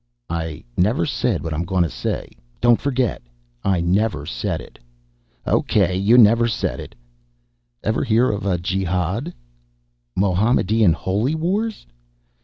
"I 0.31 0.63
never 0.75 1.05
said 1.05 1.43
what 1.43 1.53
I'm 1.53 1.63
gonna 1.63 1.87
say. 1.91 2.27
Don't 2.59 2.81
forget 2.81 3.21
I 3.63 3.81
never 3.81 4.25
said 4.25 4.59
it." 4.59 4.79
"Okay, 5.45 5.95
you 5.95 6.17
never 6.17 6.47
said 6.47 6.79
it." 6.79 6.95
"Ever 7.83 8.03
hear 8.03 8.31
of 8.31 8.43
a 8.43 8.57
jehad?" 8.57 9.35
"Mohammedan 10.15 10.93
holy 10.93 11.35
wars." 11.35 11.85